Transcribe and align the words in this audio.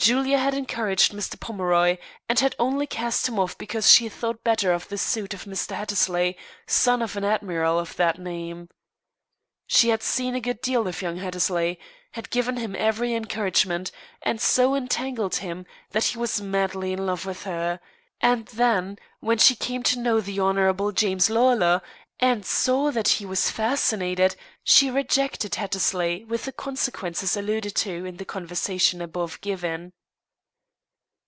Julia 0.00 0.38
had 0.38 0.54
encouraged 0.54 1.10
Mr. 1.12 1.38
Pomeroy, 1.40 1.96
and 2.28 2.38
had 2.38 2.54
only 2.56 2.86
cast 2.86 3.26
him 3.28 3.36
off 3.36 3.58
because 3.58 3.90
she 3.92 4.08
thought 4.08 4.44
better 4.44 4.70
of 4.70 4.86
the 4.86 4.96
suit 4.96 5.34
of 5.34 5.42
Mr. 5.44 5.74
Hattersley, 5.74 6.38
son 6.68 7.02
of 7.02 7.16
an 7.16 7.24
admiral 7.24 7.80
of 7.80 7.96
that 7.96 8.16
name. 8.16 8.68
She 9.66 9.88
had 9.88 10.04
seen 10.04 10.36
a 10.36 10.40
good 10.40 10.60
deal 10.62 10.86
of 10.86 11.02
young 11.02 11.16
Hattersley, 11.16 11.80
had 12.12 12.30
given 12.30 12.58
him 12.58 12.76
every 12.78 13.12
encouragement, 13.12 13.90
had 14.22 14.40
so 14.40 14.76
entangled 14.76 15.34
him, 15.38 15.66
that 15.90 16.04
he 16.04 16.18
was 16.18 16.40
madly 16.40 16.92
in 16.92 17.04
love 17.04 17.26
with 17.26 17.42
her; 17.42 17.80
and 18.20 18.46
then, 18.46 18.98
when 19.18 19.38
she 19.38 19.56
came 19.56 19.82
to 19.82 19.98
know 19.98 20.20
the 20.20 20.38
Hon. 20.38 20.92
James 20.94 21.28
Lawlor, 21.28 21.82
and 22.20 22.44
saw 22.44 22.90
that 22.90 23.06
he 23.06 23.24
was 23.26 23.48
fascinated, 23.48 24.34
she 24.64 24.90
rejected 24.90 25.54
Hattersley 25.54 26.24
with 26.24 26.46
the 26.46 26.50
consequences 26.52 27.36
alluded 27.36 27.72
to 27.76 28.04
in 28.04 28.16
the 28.16 28.24
conversation 28.24 29.00
above 29.00 29.40
given. 29.40 29.92